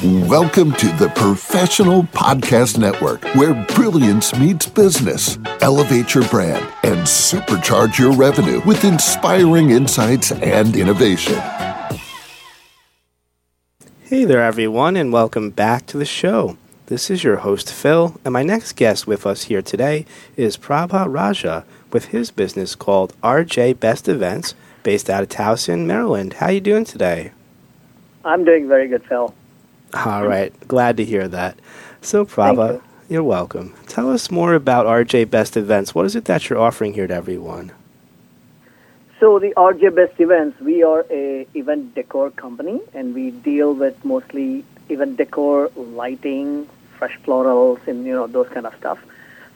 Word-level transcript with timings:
Welcome 0.00 0.70
to 0.74 0.86
the 0.92 1.10
Professional 1.16 2.04
Podcast 2.04 2.78
Network, 2.78 3.24
where 3.34 3.52
brilliance 3.74 4.32
meets 4.38 4.64
business. 4.64 5.40
Elevate 5.60 6.14
your 6.14 6.22
brand 6.28 6.64
and 6.84 7.00
supercharge 7.00 7.98
your 7.98 8.12
revenue 8.12 8.60
with 8.64 8.84
inspiring 8.84 9.70
insights 9.70 10.30
and 10.30 10.76
innovation. 10.76 11.34
Hey 14.02 14.24
there, 14.24 14.40
everyone, 14.40 14.94
and 14.94 15.12
welcome 15.12 15.50
back 15.50 15.84
to 15.86 15.98
the 15.98 16.04
show. 16.04 16.56
This 16.86 17.10
is 17.10 17.24
your 17.24 17.38
host, 17.38 17.72
Phil, 17.72 18.20
and 18.24 18.32
my 18.32 18.44
next 18.44 18.76
guest 18.76 19.08
with 19.08 19.26
us 19.26 19.44
here 19.44 19.62
today 19.62 20.06
is 20.36 20.56
Prabha 20.56 21.12
Raja 21.12 21.64
with 21.92 22.06
his 22.06 22.30
business 22.30 22.76
called 22.76 23.20
RJ 23.20 23.80
Best 23.80 24.08
Events, 24.08 24.54
based 24.84 25.10
out 25.10 25.24
of 25.24 25.28
Towson, 25.28 25.86
Maryland. 25.86 26.34
How 26.34 26.46
are 26.46 26.52
you 26.52 26.60
doing 26.60 26.84
today? 26.84 27.32
I'm 28.24 28.44
doing 28.44 28.68
very 28.68 28.86
good, 28.86 29.04
Phil. 29.04 29.34
All 29.94 30.00
mm-hmm. 30.00 30.28
right, 30.28 30.68
glad 30.68 30.96
to 30.98 31.04
hear 31.04 31.28
that. 31.28 31.58
So, 32.00 32.24
Prabha, 32.24 32.74
you. 32.74 32.82
you're 33.08 33.22
welcome. 33.22 33.74
Tell 33.86 34.10
us 34.10 34.30
more 34.30 34.54
about 34.54 34.86
RJ 34.86 35.30
Best 35.30 35.56
Events. 35.56 35.94
What 35.94 36.06
is 36.06 36.14
it 36.14 36.26
that 36.26 36.48
you're 36.48 36.58
offering 36.58 36.94
here 36.94 37.06
to 37.06 37.14
everyone? 37.14 37.72
So 39.20 39.40
the 39.40 39.52
RJ 39.56 39.96
Best 39.96 40.20
Events, 40.20 40.60
we 40.60 40.84
are 40.84 41.04
a 41.10 41.44
event 41.54 41.96
decor 41.96 42.30
company, 42.30 42.80
and 42.94 43.14
we 43.14 43.32
deal 43.32 43.74
with 43.74 44.04
mostly 44.04 44.64
event 44.88 45.16
decor, 45.16 45.70
lighting, 45.74 46.68
fresh 46.96 47.18
florals, 47.24 47.84
and 47.88 48.06
you 48.06 48.12
know 48.12 48.28
those 48.28 48.48
kind 48.48 48.64
of 48.64 48.74
stuff. 48.76 48.98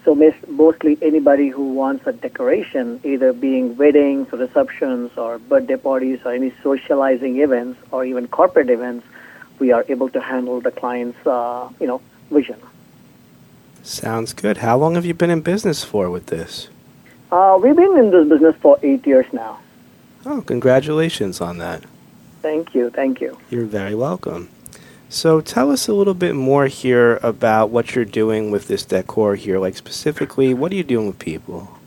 So 0.04 0.16
mostly 0.48 0.98
anybody 1.00 1.48
who 1.48 1.74
wants 1.74 2.08
a 2.08 2.12
decoration, 2.12 3.00
either 3.04 3.32
being 3.32 3.76
weddings, 3.76 4.32
or 4.32 4.38
receptions, 4.38 5.16
or 5.16 5.38
birthday 5.38 5.76
parties, 5.76 6.18
or 6.24 6.32
any 6.32 6.52
socializing 6.60 7.40
events, 7.40 7.78
or 7.92 8.04
even 8.04 8.26
corporate 8.26 8.68
events, 8.68 9.06
we 9.62 9.70
are 9.70 9.84
able 9.88 10.08
to 10.08 10.20
handle 10.20 10.60
the 10.60 10.72
client's, 10.72 11.24
uh, 11.24 11.68
you 11.78 11.86
know, 11.86 12.00
vision. 12.32 12.60
Sounds 13.84 14.32
good. 14.32 14.56
How 14.56 14.76
long 14.76 14.96
have 14.96 15.06
you 15.06 15.14
been 15.14 15.30
in 15.30 15.40
business 15.40 15.84
for 15.84 16.10
with 16.10 16.26
this? 16.26 16.68
Uh, 17.30 17.56
we've 17.62 17.76
been 17.76 17.96
in 17.96 18.10
this 18.10 18.26
business 18.28 18.56
for 18.60 18.76
eight 18.82 19.06
years 19.06 19.26
now. 19.32 19.60
Oh, 20.26 20.40
congratulations 20.42 21.40
on 21.40 21.58
that. 21.58 21.84
Thank 22.42 22.74
you, 22.74 22.90
thank 22.90 23.20
you. 23.20 23.38
You're 23.50 23.70
very 23.80 23.94
welcome. 23.94 24.48
So 25.08 25.40
tell 25.40 25.70
us 25.70 25.86
a 25.86 25.94
little 25.94 26.18
bit 26.26 26.34
more 26.34 26.66
here 26.66 27.20
about 27.22 27.70
what 27.70 27.94
you're 27.94 28.12
doing 28.22 28.50
with 28.50 28.66
this 28.66 28.84
decor 28.84 29.36
here. 29.36 29.60
Like 29.60 29.76
specifically, 29.76 30.54
what 30.54 30.72
are 30.72 30.74
you 30.74 30.88
doing 30.94 31.06
with 31.06 31.20
people? 31.20 31.78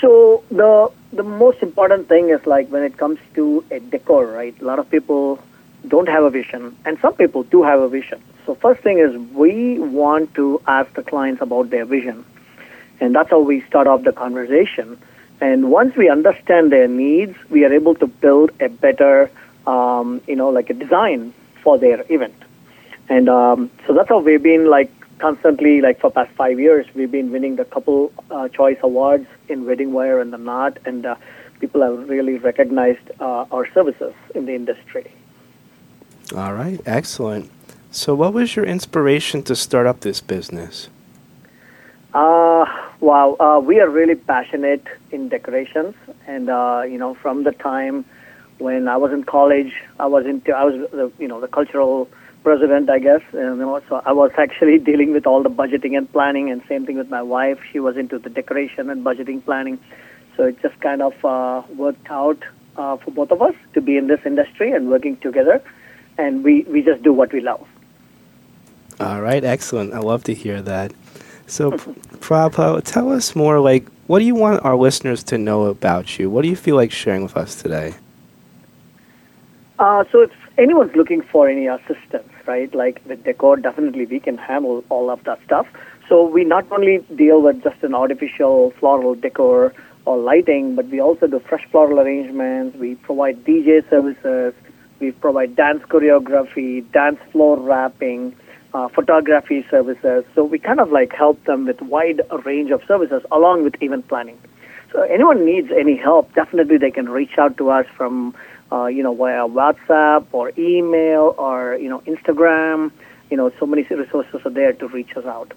So 0.00 0.42
the 0.50 0.90
the 1.12 1.26
most 1.44 1.58
important 1.62 2.08
thing 2.08 2.30
is 2.30 2.40
like 2.46 2.66
when 2.68 2.82
it 2.90 2.96
comes 2.96 3.18
to 3.34 3.62
a 3.70 3.78
decor, 3.80 4.24
right? 4.26 4.54
A 4.62 4.64
lot 4.64 4.78
of 4.78 4.88
people 4.88 5.38
don't 5.86 6.08
have 6.08 6.24
a 6.24 6.30
vision, 6.30 6.76
and 6.84 6.98
some 7.00 7.14
people 7.14 7.42
do 7.42 7.62
have 7.62 7.80
a 7.80 7.88
vision. 7.88 8.22
So 8.46 8.54
first 8.54 8.82
thing 8.82 8.98
is 8.98 9.16
we 9.32 9.78
want 9.78 10.34
to 10.34 10.60
ask 10.66 10.92
the 10.94 11.02
clients 11.02 11.40
about 11.42 11.70
their 11.70 11.84
vision, 11.84 12.24
and 13.00 13.14
that's 13.14 13.30
how 13.30 13.40
we 13.40 13.60
start 13.62 13.86
off 13.86 14.02
the 14.02 14.12
conversation. 14.12 14.98
And 15.40 15.70
once 15.70 15.96
we 15.96 16.10
understand 16.10 16.70
their 16.70 16.88
needs, 16.88 17.34
we 17.48 17.64
are 17.64 17.72
able 17.72 17.94
to 17.96 18.06
build 18.06 18.50
a 18.60 18.68
better, 18.68 19.30
um, 19.66 20.20
you 20.26 20.36
know, 20.36 20.50
like 20.50 20.68
a 20.68 20.74
design 20.74 21.32
for 21.62 21.78
their 21.78 22.04
event. 22.12 22.34
And 23.08 23.28
um, 23.28 23.70
so 23.86 23.94
that's 23.94 24.08
how 24.08 24.20
we've 24.20 24.42
been 24.42 24.68
like 24.68 24.92
constantly, 25.18 25.80
like 25.80 26.00
for 26.00 26.10
past 26.10 26.30
five 26.32 26.60
years, 26.60 26.86
we've 26.94 27.10
been 27.10 27.30
winning 27.30 27.56
the 27.56 27.64
couple 27.64 28.12
uh, 28.30 28.48
choice 28.48 28.78
awards 28.82 29.26
in 29.48 29.66
Wedding 29.66 29.92
Wire 29.92 30.20
and 30.20 30.32
the 30.32 30.38
Knot, 30.38 30.78
and 30.84 31.06
uh, 31.06 31.14
people 31.58 31.82
have 31.82 32.08
really 32.08 32.38
recognized 32.38 33.10
uh, 33.20 33.46
our 33.50 33.70
services 33.72 34.14
in 34.34 34.46
the 34.46 34.54
industry. 34.54 35.10
All 36.34 36.54
right, 36.54 36.80
excellent. 36.86 37.50
So, 37.90 38.14
what 38.14 38.32
was 38.32 38.54
your 38.54 38.64
inspiration 38.64 39.42
to 39.44 39.56
start 39.56 39.86
up 39.86 40.00
this 40.00 40.20
business? 40.20 40.88
Uh, 42.14 42.64
wow, 43.00 43.36
uh, 43.40 43.60
we 43.60 43.80
are 43.80 43.88
really 43.88 44.14
passionate 44.14 44.86
in 45.10 45.28
decorations, 45.28 45.94
and 46.26 46.48
uh, 46.48 46.82
you 46.88 46.98
know, 46.98 47.14
from 47.14 47.42
the 47.42 47.52
time 47.52 48.04
when 48.58 48.86
I 48.86 48.96
was 48.96 49.12
in 49.12 49.24
college, 49.24 49.72
I 49.98 50.06
was 50.06 50.24
into 50.24 50.52
I 50.52 50.64
was 50.64 50.88
the 50.92 51.10
you 51.18 51.26
know 51.26 51.40
the 51.40 51.48
cultural 51.48 52.08
president, 52.42 52.88
I 52.90 52.98
guess. 52.98 53.22
And, 53.32 53.58
you 53.58 53.66
know, 53.66 53.80
so 53.88 54.02
I 54.04 54.12
was 54.12 54.30
actually 54.38 54.78
dealing 54.90 55.12
with 55.12 55.26
all 55.26 55.42
the 55.42 55.50
budgeting 55.50 55.96
and 55.96 56.10
planning, 56.12 56.50
and 56.50 56.62
same 56.68 56.86
thing 56.86 56.96
with 56.96 57.10
my 57.10 57.22
wife. 57.22 57.58
She 57.72 57.80
was 57.80 57.96
into 57.96 58.18
the 58.18 58.30
decoration 58.30 58.90
and 58.90 59.04
budgeting 59.04 59.44
planning. 59.44 59.78
So 60.36 60.44
it 60.44 60.60
just 60.62 60.78
kind 60.80 61.02
of 61.02 61.24
uh, 61.24 61.62
worked 61.74 62.10
out 62.10 62.38
uh, 62.76 62.96
for 62.98 63.10
both 63.10 63.30
of 63.30 63.42
us 63.42 63.54
to 63.74 63.80
be 63.80 63.96
in 63.96 64.06
this 64.06 64.20
industry 64.24 64.72
and 64.72 64.88
working 64.88 65.16
together, 65.16 65.62
and 66.20 66.44
we 66.44 66.62
we 66.62 66.82
just 66.82 67.02
do 67.02 67.12
what 67.12 67.32
we 67.32 67.40
love. 67.40 67.66
All 69.00 69.22
right, 69.22 69.42
excellent. 69.42 69.94
I 69.94 69.98
love 69.98 70.24
to 70.24 70.34
hear 70.34 70.60
that. 70.62 70.92
So, 71.46 71.72
Prabha, 71.72 72.82
tell 72.84 73.10
us 73.10 73.34
more. 73.34 73.58
Like, 73.58 73.88
what 74.06 74.18
do 74.18 74.24
you 74.24 74.34
want 74.34 74.64
our 74.64 74.76
listeners 74.76 75.24
to 75.24 75.38
know 75.38 75.64
about 75.64 76.18
you? 76.18 76.28
What 76.30 76.42
do 76.42 76.48
you 76.48 76.56
feel 76.56 76.76
like 76.76 76.92
sharing 76.92 77.22
with 77.22 77.36
us 77.36 77.60
today? 77.60 77.94
Uh, 79.78 80.04
so 80.12 80.20
if 80.20 80.30
anyone's 80.58 80.94
looking 80.94 81.22
for 81.22 81.48
any 81.48 81.66
assistance, 81.66 82.28
right, 82.46 82.72
like 82.74 83.00
with 83.06 83.24
decor, 83.24 83.56
definitely 83.56 84.04
we 84.04 84.20
can 84.20 84.36
handle 84.36 84.84
all 84.90 85.08
of 85.08 85.24
that 85.24 85.42
stuff. 85.44 85.66
So 86.08 86.26
we 86.26 86.44
not 86.44 86.70
only 86.70 86.98
deal 87.16 87.40
with 87.40 87.62
just 87.62 87.82
an 87.82 87.94
artificial 87.94 88.72
floral 88.72 89.14
decor 89.14 89.72
or 90.04 90.18
lighting, 90.18 90.74
but 90.74 90.86
we 90.88 91.00
also 91.00 91.26
do 91.26 91.38
fresh 91.40 91.66
floral 91.70 92.00
arrangements. 92.00 92.76
We 92.76 92.96
provide 92.96 93.44
DJ 93.44 93.88
services. 93.88 94.52
We 95.00 95.12
provide 95.12 95.56
dance 95.56 95.82
choreography, 95.84 96.90
dance 96.92 97.18
floor 97.32 97.58
wrapping, 97.58 98.36
uh, 98.74 98.88
photography 98.88 99.66
services. 99.70 100.24
So 100.34 100.44
we 100.44 100.58
kind 100.58 100.78
of 100.78 100.92
like 100.92 101.12
help 101.12 101.42
them 101.44 101.66
with 101.66 101.80
wide 101.82 102.20
range 102.44 102.70
of 102.70 102.82
services 102.86 103.22
along 103.32 103.64
with 103.64 103.82
event 103.82 104.08
planning. 104.08 104.38
So 104.92 105.02
anyone 105.02 105.44
needs 105.44 105.70
any 105.76 105.96
help, 105.96 106.34
definitely 106.34 106.76
they 106.76 106.90
can 106.90 107.08
reach 107.08 107.38
out 107.38 107.56
to 107.58 107.70
us 107.70 107.86
from 107.96 108.34
uh, 108.72 108.86
you 108.86 109.02
know, 109.02 109.14
via 109.14 109.48
WhatsApp 109.48 110.26
or 110.32 110.52
email 110.56 111.34
or, 111.38 111.76
you 111.76 111.88
know, 111.88 112.00
Instagram. 112.00 112.92
You 113.30 113.36
know, 113.36 113.50
so 113.58 113.66
many 113.66 113.82
resources 113.82 114.40
are 114.44 114.50
there 114.50 114.72
to 114.74 114.88
reach 114.88 115.16
us 115.16 115.24
out. 115.24 115.52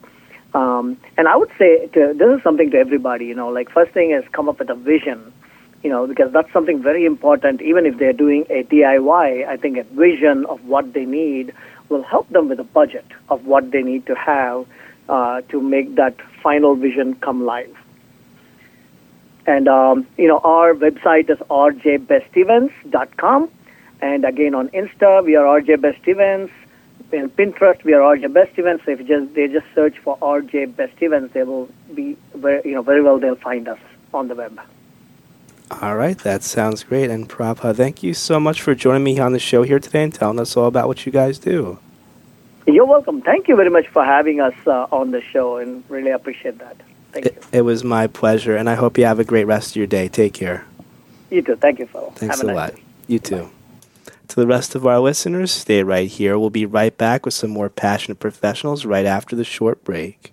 Um, 0.54 0.98
and 1.18 1.28
I 1.28 1.36
would 1.36 1.50
say 1.58 1.88
to, 1.88 2.14
this 2.16 2.38
is 2.38 2.44
something 2.44 2.70
to 2.72 2.78
everybody, 2.78 3.25
you 3.25 3.34
know, 3.34 3.50
like 3.50 3.72
first 3.72 3.92
thing 3.92 4.12
is 4.12 4.24
come 4.31 4.48
up 4.48 4.60
with 4.60 4.70
a 4.70 4.75
vision, 4.75 5.34
you 5.84 5.90
know, 5.90 6.08
because 6.08 6.32
that's 6.32 6.52
something 6.54 6.82
very 6.82 7.06
important. 7.06 7.62
Even 7.62 7.86
if 7.86 7.98
they're 7.98 8.14
doing 8.14 8.46
a 8.50 8.64
DIY, 8.64 9.48
I 9.48 9.58
think 9.58 9.78
a 9.78 9.84
vision 9.84 10.46
of 10.46 10.66
what 10.66 10.94
they 10.94 11.06
need 11.06 11.54
will 11.90 12.04
help 12.04 12.30
them 12.30 12.50
with 12.50 12.60
a 12.60 12.64
budget 12.64 13.06
of 13.30 13.46
what 13.46 13.72
they 13.72 13.84
need 13.84 14.06
to 14.08 14.16
have 14.16 14.66
uh, 15.10 15.42
to 15.50 15.62
make 15.62 15.96
that 15.96 16.16
final 16.42 16.76
vision 16.76 17.16
come 17.16 17.46
live. 17.46 17.76
And, 19.46 19.68
um, 19.68 20.08
you 20.18 20.30
know, 20.30 20.40
our 20.40 20.74
website 20.74 21.30
is 21.30 21.38
rjbestevents.com. 21.50 23.50
And 24.02 24.26
again, 24.26 24.56
on 24.56 24.70
Insta, 24.70 25.24
we 25.24 25.36
are 25.36 25.62
RJ 25.62 25.82
Best 25.82 26.08
In 27.12 27.30
Pinterest, 27.30 27.84
we 27.84 27.94
are 27.94 28.00
RJ 28.00 28.34
Best 28.34 28.58
Events. 28.58 28.86
So 28.86 28.92
if 28.92 29.06
just, 29.06 29.34
they 29.34 29.50
just 29.50 29.66
search 29.76 29.98
for 30.00 30.18
RJ 30.20 30.78
they 31.34 31.44
will 31.44 31.70
be, 31.94 32.18
very, 32.36 32.62
you 32.64 32.76
know, 32.76 32.82
very 32.82 33.04
well, 33.04 33.20
they'll 33.20 33.36
find 33.36 33.68
us 33.68 33.80
on 34.14 34.30
the 34.30 34.36
web. 34.36 34.58
All 35.72 35.96
right, 35.96 36.18
that 36.19 36.44
sounds 36.44 36.84
great. 36.84 37.09
And 37.09 37.28
Prabha, 37.28 37.75
thank 37.75 38.03
you 38.03 38.13
so 38.13 38.40
much 38.40 38.62
for 38.62 38.75
joining 38.75 39.03
me 39.03 39.19
on 39.19 39.34
the 39.34 39.40
show 39.40 39.63
here 39.63 39.79
today 39.79 40.03
and 40.03 40.13
telling 40.13 40.40
us 40.40 40.56
all 40.56 40.68
about 40.68 40.88
what 40.88 41.06
you 41.06 41.12
guys 41.12 41.40
do. 41.40 41.79
You're 42.68 42.85
welcome. 42.85 43.22
Thank 43.22 43.47
you 43.47 43.56
very 43.56 43.69
much 43.69 43.88
for 43.88 44.06
having 44.06 44.40
us 44.40 44.53
uh, 44.66 44.88
on 44.91 45.12
the 45.12 45.22
show 45.22 45.57
and 45.57 45.84
really 45.90 46.12
appreciate 46.12 46.59
that. 46.59 46.78
Thank 47.12 47.25
it, 47.25 47.35
you. 47.35 47.59
It 47.59 47.62
was 47.62 47.84
my 47.84 48.07
pleasure, 48.07 48.56
and 48.56 48.69
I 48.69 48.75
hope 48.75 48.97
you 48.97 49.06
have 49.06 49.19
a 49.19 49.24
great 49.24 49.46
rest 49.46 49.72
of 49.72 49.75
your 49.75 49.88
day. 49.88 50.07
Take 50.07 50.34
care. 50.34 50.66
You 51.29 51.41
too. 51.41 51.56
Thank 51.56 51.80
you, 51.80 51.88
Phil. 51.88 52.12
Thanks 52.16 52.40
have 52.40 52.50
a, 52.50 52.53
a 52.53 52.56
lot. 52.56 52.75
Day. 52.75 52.84
You 53.07 53.19
too. 53.19 53.44
Bye. 53.44 53.50
To 54.30 54.35
the 54.35 54.47
rest 54.47 54.75
of 54.75 54.88
our 54.88 55.00
listeners, 55.00 55.51
stay 55.51 55.84
right 55.84 56.09
here. 56.09 56.39
We'll 56.39 56.50
be 56.50 56.66
right 56.66 56.98
back 56.98 57.25
with 57.25 57.33
some 57.33 57.51
more 57.51 57.69
passionate 57.69 58.19
professionals 58.19 58.86
right 58.86 59.06
after 59.06 59.36
the 59.36 59.44
short 59.44 59.83
break. 59.83 60.32